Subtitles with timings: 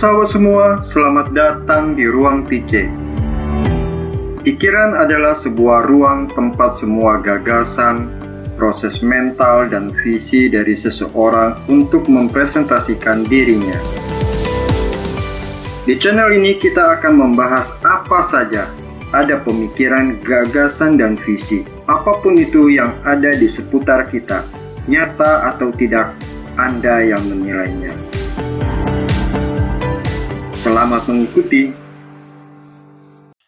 [0.00, 2.88] sahabat semua, selamat datang di Ruang PC.
[4.40, 8.08] Pikiran adalah sebuah ruang tempat semua gagasan,
[8.56, 13.76] proses mental, dan visi dari seseorang untuk mempresentasikan dirinya.
[15.84, 18.72] Di channel ini kita akan membahas apa saja,
[19.12, 21.60] ada pemikiran, gagasan, dan visi.
[21.84, 24.48] Apa pun itu yang ada di seputar kita,
[24.88, 26.16] nyata atau tidak,
[26.56, 28.09] Anda yang menilainya.
[30.80, 31.76] Selamat mengikuti.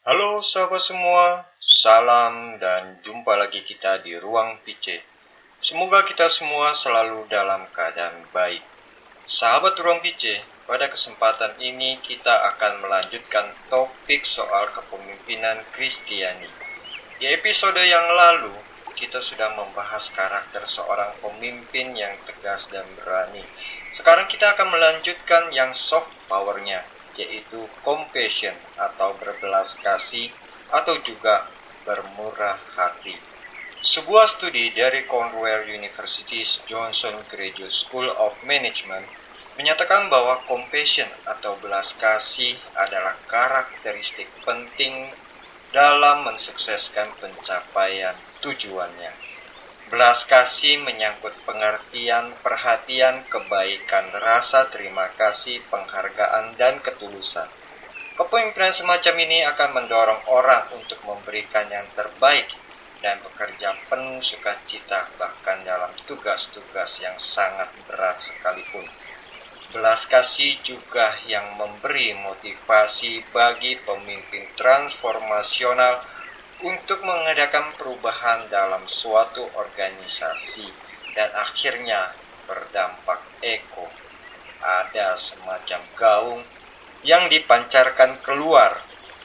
[0.00, 4.96] Halo sahabat semua, salam dan jumpa lagi kita di Ruang PC.
[5.60, 8.64] Semoga kita semua selalu dalam keadaan baik.
[9.28, 16.48] Sahabat Ruang PC, pada kesempatan ini kita akan melanjutkan topik soal kepemimpinan Kristiani.
[17.20, 18.56] Di episode yang lalu,
[18.96, 23.44] kita sudah membahas karakter seorang pemimpin yang tegas dan berani.
[23.92, 26.88] Sekarang kita akan melanjutkan yang soft powernya,
[27.18, 30.30] yaitu compassion atau berbelas kasih
[30.70, 31.50] atau juga
[31.82, 33.18] bermurah hati.
[33.82, 39.06] Sebuah studi dari Cornell University Johnson Graduate School of Management
[39.58, 45.10] menyatakan bahwa compassion atau belas kasih adalah karakteristik penting
[45.74, 49.27] dalam mensukseskan pencapaian tujuannya.
[49.88, 57.48] Belas kasih menyangkut pengertian, perhatian, kebaikan, rasa terima kasih, penghargaan, dan ketulusan.
[58.12, 62.52] Kepemimpinan semacam ini akan mendorong orang untuk memberikan yang terbaik
[63.00, 68.84] dan bekerja penuh sukacita bahkan dalam tugas-tugas yang sangat berat sekalipun.
[69.72, 76.17] Belas kasih juga yang memberi motivasi bagi pemimpin transformasional
[76.58, 80.66] untuk mengadakan perubahan dalam suatu organisasi
[81.14, 82.10] dan akhirnya
[82.50, 83.86] berdampak eko.
[84.58, 86.42] Ada semacam gaung
[87.06, 88.74] yang dipancarkan keluar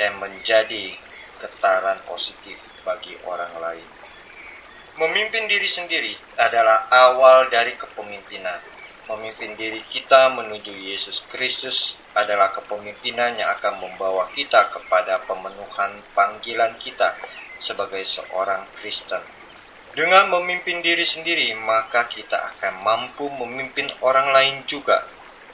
[0.00, 0.96] dan menjadi
[1.36, 3.88] getaran positif bagi orang lain.
[4.96, 13.40] Memimpin diri sendiri adalah awal dari kepemimpinan memimpin diri kita menuju Yesus Kristus adalah kepemimpinan
[13.40, 15.17] yang akan membawa kita kepada
[16.48, 17.12] panggilan kita
[17.60, 19.20] sebagai seorang Kristen.
[19.92, 25.04] Dengan memimpin diri sendiri, maka kita akan mampu memimpin orang lain juga.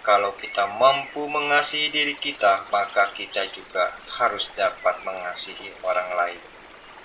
[0.06, 6.40] Kalau kita mampu mengasihi diri kita, maka kita juga harus dapat mengasihi orang lain.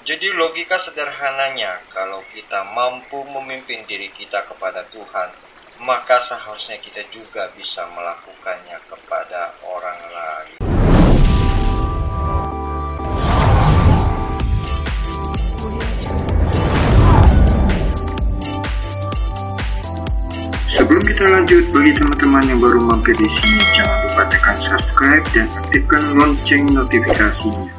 [0.06, 5.33] Jadi logika sederhananya, kalau kita mampu memimpin diri kita kepada Tuhan,
[5.81, 10.69] maka seharusnya kita juga bisa melakukannya kepada orang lain.
[20.89, 25.45] Sebelum kita lanjut, bagi teman-teman yang baru mampir di sini, jangan lupa tekan subscribe dan
[25.45, 27.69] aktifkan lonceng notifikasinya.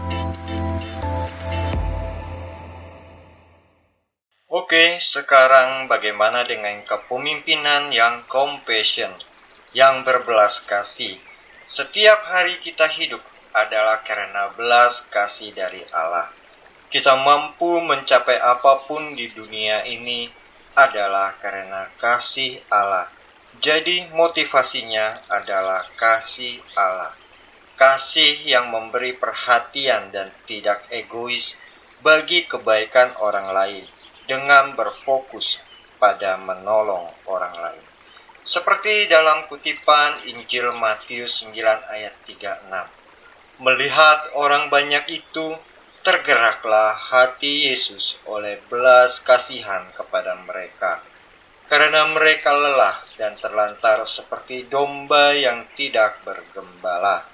[4.47, 9.11] Oke, sekarang bagaimana dengan kepemimpinan yang compassion,
[9.75, 11.19] yang berbelas kasih?
[11.67, 16.31] Setiap hari kita hidup adalah karena belas kasih dari Allah.
[16.95, 20.31] Kita mampu mencapai apa pun di dunia ini
[20.75, 23.11] adalah karena kasih Allah.
[23.59, 27.13] Jadi motivasinya adalah kasih Allah.
[27.75, 31.57] Kasih yang memberi perhatian dan tidak egois
[32.01, 33.85] bagi kebaikan orang lain
[34.29, 35.59] dengan berfokus
[36.01, 37.85] pada menolong orang lain.
[38.41, 41.53] Seperti dalam kutipan Injil Matius 9
[41.93, 43.61] ayat 36.
[43.61, 45.53] Melihat orang banyak itu,
[46.01, 51.05] tergeraklah hati Yesus oleh belas kasihan kepada mereka.
[51.69, 57.29] Karena mereka lelah dan terlantar seperti domba yang tidak bergembala.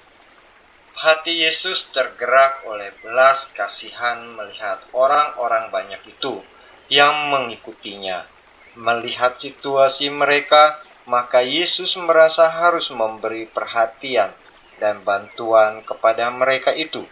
[0.99, 6.43] Hati Yesus tergerak oleh belas kasihan melihat orang-orang banyak itu
[6.91, 8.27] yang mengikutinya.
[8.75, 14.35] Melihat situasi mereka, maka Yesus merasa harus memberi perhatian
[14.77, 17.07] dan bantuan kepada mereka itu.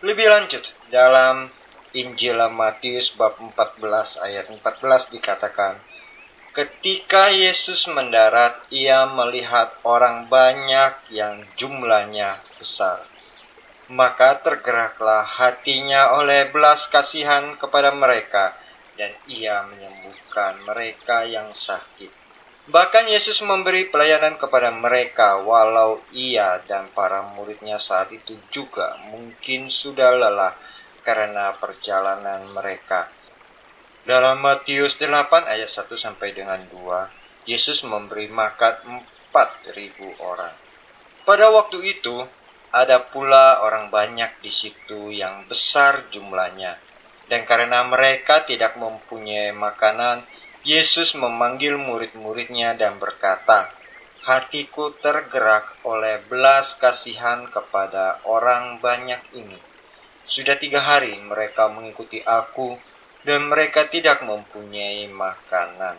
[0.00, 1.52] Lebih lanjut, dalam
[1.92, 5.76] Injil Matius bab 14 ayat 14 dikatakan,
[6.56, 13.04] Ketika Yesus mendarat, ia melihat orang banyak yang jumlahnya besar.
[13.92, 18.56] Maka tergeraklah hatinya oleh belas kasihan kepada mereka,
[18.96, 22.19] dan ia menyembuhkan mereka yang sakit.
[22.68, 29.72] Bahkan Yesus memberi pelayanan kepada mereka walau ia dan para muridnya saat itu juga mungkin
[29.72, 30.52] sudah lelah
[31.00, 33.08] karena perjalanan mereka.
[34.04, 40.52] Dalam Matius 8 ayat 1 sampai dengan 2, Yesus memberi makan 4000 orang.
[41.24, 42.24] Pada waktu itu,
[42.72, 46.80] ada pula orang banyak di situ yang besar jumlahnya.
[47.30, 50.26] Dan karena mereka tidak mempunyai makanan,
[50.60, 53.72] Yesus memanggil murid-muridnya dan berkata,
[54.20, 59.56] Hatiku tergerak oleh belas kasihan kepada orang banyak ini.
[60.28, 62.76] Sudah tiga hari mereka mengikuti aku,
[63.24, 65.96] dan mereka tidak mempunyai makanan.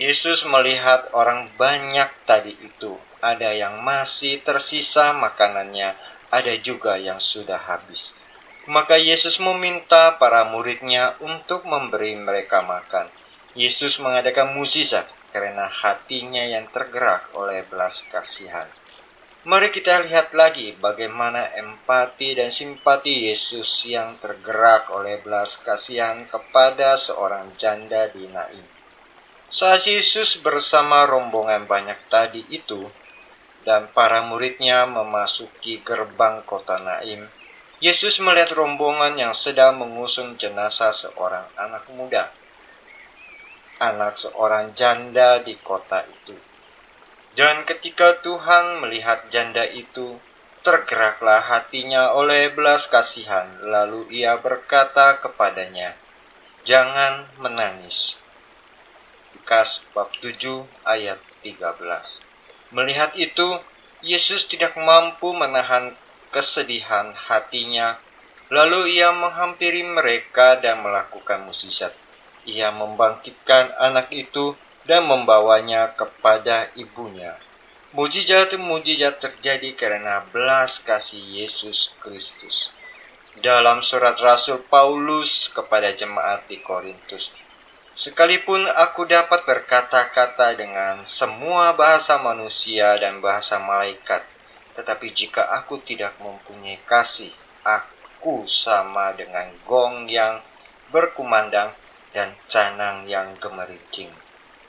[0.00, 5.92] Yesus melihat orang banyak tadi itu, ada yang masih tersisa makanannya,
[6.32, 8.16] ada juga yang sudah habis.
[8.64, 13.12] Maka Yesus meminta para muridnya untuk memberi mereka makan.
[13.56, 18.68] Yesus mengadakan mukjizat karena hatinya yang tergerak oleh belas kasihan.
[19.48, 27.00] Mari kita lihat lagi bagaimana empati dan simpati Yesus yang tergerak oleh belas kasihan kepada
[27.00, 28.66] seorang janda di Naim.
[29.48, 32.90] Saat Yesus bersama rombongan banyak tadi itu,
[33.64, 37.24] dan para muridnya memasuki gerbang kota Naim,
[37.80, 42.34] Yesus melihat rombongan yang sedang mengusung jenazah seorang anak muda,
[43.78, 46.36] anak seorang janda di kota itu.
[47.36, 50.16] Dan ketika Tuhan melihat janda itu,
[50.64, 55.94] tergeraklah hatinya oleh belas kasihan, lalu ia berkata kepadanya,
[56.64, 58.16] "Jangan menangis."
[59.36, 62.18] Lukas bab 7 ayat 13.
[62.74, 63.62] Melihat itu,
[64.02, 65.94] Yesus tidak mampu menahan
[66.34, 68.00] kesedihan hatinya.
[68.50, 71.94] Lalu ia menghampiri mereka dan melakukan mukjizat.
[72.46, 74.54] Ia membangkitkan anak itu
[74.86, 77.34] dan membawanya kepada ibunya.
[77.90, 82.70] Mujizat-mujizat terjadi karena belas kasih Yesus Kristus.
[83.36, 87.28] Dalam surat Rasul Paulus kepada jemaat di Korintus,
[87.96, 94.20] Sekalipun aku dapat berkata-kata dengan semua bahasa manusia dan bahasa malaikat,
[94.76, 97.32] tetapi jika aku tidak mempunyai kasih,
[97.64, 100.44] aku sama dengan gong yang
[100.92, 101.72] berkumandang
[102.16, 104.08] dan canang yang gemerincing.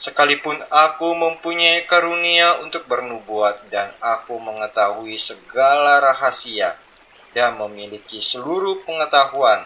[0.03, 6.75] Sekalipun aku mempunyai karunia untuk bernubuat dan aku mengetahui segala rahasia
[7.31, 9.63] dan memiliki seluruh pengetahuan,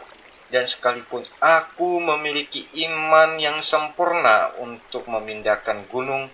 [0.54, 6.30] dan sekalipun aku memiliki iman yang sempurna untuk memindahkan gunung,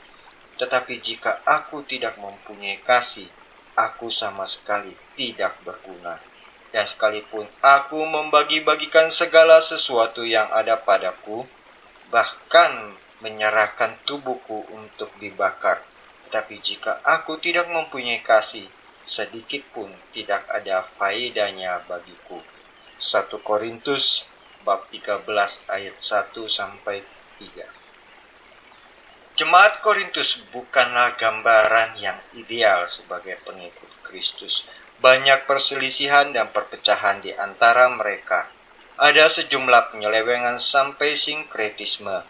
[0.60, 3.30] tetapi jika aku tidak mempunyai kasih,
[3.78, 6.18] aku sama sekali tidak berguna.
[6.72, 11.48] Dan sekalipun aku membagi-bagikan segala sesuatu yang ada padaku,
[12.12, 15.82] bahkan menyerahkan tubuhku untuk dibakar,
[16.28, 18.68] tetapi jika aku tidak mempunyai kasih,
[19.08, 22.44] sedikit pun tidak ada faedahnya bagiku.
[23.00, 24.28] 1 Korintus
[24.68, 25.24] bab 13
[25.72, 27.00] ayat 1 sampai
[27.40, 27.78] 3.
[29.38, 34.66] Jemaat Korintus bukanlah gambaran yang ideal sebagai pengikut Kristus.
[34.98, 38.50] Banyak perselisihan dan perpecahan di antara mereka.
[38.98, 42.26] Ada sejumlah penyelewengan sampai sinkretisme.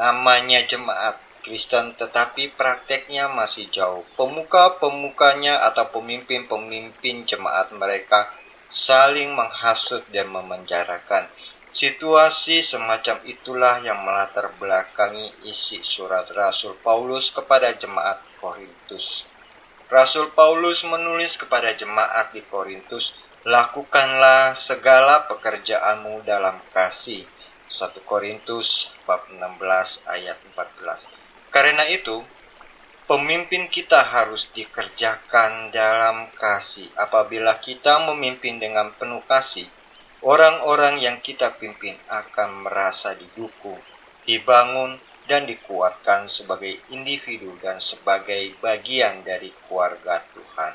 [0.00, 4.04] Namanya jemaat Kristen tetapi prakteknya masih jauh.
[4.16, 8.32] Pemuka-pemukanya atau pemimpin-pemimpin jemaat mereka
[8.72, 11.28] saling menghasut dan memenjarakan.
[11.70, 19.29] Situasi semacam itulah yang melatar belakangi isi surat Rasul Paulus kepada jemaat Korintus.
[19.90, 23.10] Rasul Paulus menulis kepada jemaat di Korintus,
[23.42, 27.26] "Lakukanlah segala pekerjaanmu dalam kasih."
[27.66, 31.02] 1 Korintus bab 16 ayat 14.
[31.50, 32.22] Karena itu,
[33.10, 36.86] Pemimpin kita harus dikerjakan dalam kasih.
[36.94, 39.66] Apabila kita memimpin dengan penuh kasih,
[40.22, 43.82] orang-orang yang kita pimpin akan merasa didukung,
[44.30, 50.74] dibangun, dan dikuatkan sebagai individu dan sebagai bagian dari keluarga Tuhan.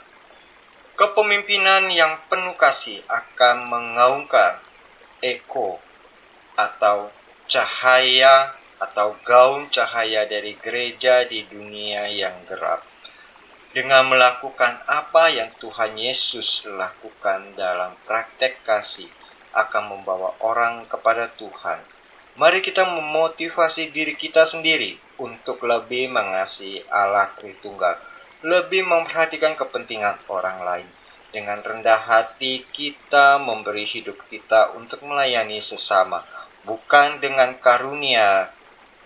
[0.96, 4.64] Kepemimpinan yang penuh kasih akan mengaungkan
[5.20, 5.76] eko
[6.56, 7.12] atau
[7.52, 12.80] cahaya atau gaun cahaya dari gereja di dunia yang gelap.
[13.76, 19.12] Dengan melakukan apa yang Tuhan Yesus lakukan dalam praktek kasih
[19.52, 21.95] akan membawa orang kepada Tuhan.
[22.36, 27.96] Mari kita memotivasi diri kita sendiri untuk lebih mengasihi Allah Tritunggal,
[28.44, 30.90] lebih memperhatikan kepentingan orang lain.
[31.32, 36.28] Dengan rendah hati kita memberi hidup kita untuk melayani sesama,
[36.68, 38.52] bukan dengan karunia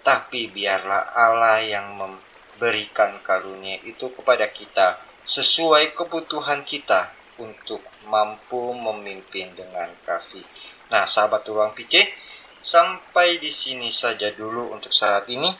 [0.01, 4.97] tapi biarlah Allah yang memberikan karunia itu kepada kita
[5.29, 10.41] sesuai kebutuhan kita untuk mampu memimpin dengan kasih.
[10.89, 12.09] Nah, sahabat ruang PC,
[12.63, 15.51] sampai di sini saja dulu untuk saat ini.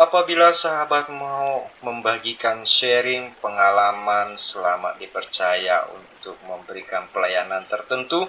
[0.00, 8.24] Apabila sahabat mau membagikan sharing pengalaman selama dipercaya untuk memberikan pelayanan tertentu,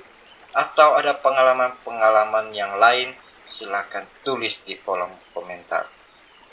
[0.52, 3.16] atau ada pengalaman-pengalaman yang lain,
[3.48, 5.88] silakan tulis di kolom komentar.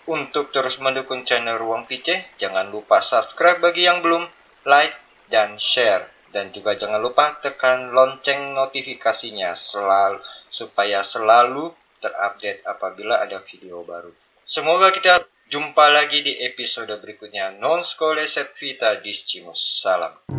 [0.09, 4.25] Untuk terus mendukung channel Ruang PC, jangan lupa subscribe bagi yang belum,
[4.64, 4.97] like,
[5.28, 6.09] dan share.
[6.28, 14.12] Dan juga jangan lupa tekan lonceng notifikasinya selalu, supaya selalu terupdate apabila ada video baru.
[14.49, 17.57] Semoga kita jumpa lagi di episode berikutnya.
[17.59, 19.81] Non skole set vita discimus.
[19.81, 20.38] Salam.